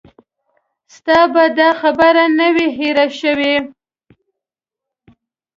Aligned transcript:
ستا 0.95 1.19
به 1.33 1.45
دا 1.57 1.69
خبره 1.81 2.23
نه 2.37 2.47
وي 2.55 2.67
هېره 2.77 3.07
شوې. 3.19 3.55